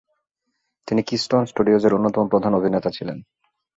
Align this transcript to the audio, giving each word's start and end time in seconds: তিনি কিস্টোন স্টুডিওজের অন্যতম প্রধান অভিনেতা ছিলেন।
তিনি 0.87 1.01
কিস্টোন 1.03 1.43
স্টুডিওজের 1.45 1.95
অন্যতম 1.95 2.25
প্রধান 2.27 2.51
অভিনেতা 2.53 2.89
ছিলেন। 2.89 3.17